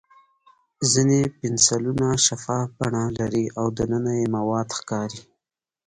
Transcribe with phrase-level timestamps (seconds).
[0.91, 5.21] ځینې پنسلونه شفاف بڼه لري او دننه یې مواد ښکاري.